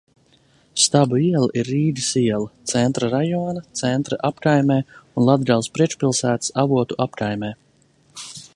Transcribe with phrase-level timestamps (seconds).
[0.83, 7.53] Stabu iela ir Rīgas iela, Centra rajona Centra apkaimē un Latgales priekšpilsētas Avotu apkaimē.